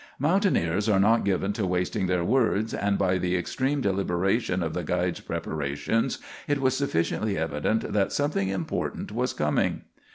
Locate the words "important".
8.49-9.11